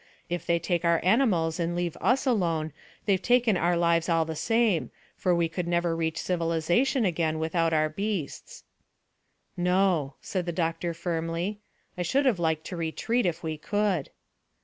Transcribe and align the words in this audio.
If 0.29 0.47
they 0.47 0.57
take 0.57 0.83
our 0.83 0.99
animals 1.03 1.59
and 1.59 1.75
leave 1.75 1.95
us 2.01 2.25
alone 2.25 2.73
they've 3.05 3.21
taken 3.21 3.55
our 3.55 3.77
lives 3.77 4.09
all 4.09 4.25
the 4.25 4.35
same, 4.35 4.89
for 5.15 5.35
we 5.35 5.47
could 5.47 5.67
never 5.67 5.95
reach 5.95 6.17
civilisation 6.19 7.05
again 7.05 7.37
without 7.37 7.71
our 7.71 7.87
beasts." 7.87 8.63
"No," 9.55 10.15
said 10.19 10.47
the 10.47 10.51
doctor 10.51 10.95
firmly. 10.95 11.59
"I 11.99 12.01
should 12.01 12.25
have 12.25 12.39
liked 12.39 12.65
to 12.65 12.75
retreat 12.75 13.27
if 13.27 13.43
we 13.43 13.59
could." 13.59 14.09